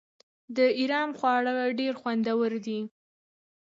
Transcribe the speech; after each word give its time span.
د 0.57 0.57
ایران 0.79 1.09
خواړه 1.19 1.53
ډیر 1.79 1.93
خوندور 2.01 2.51
دي. 2.65 2.79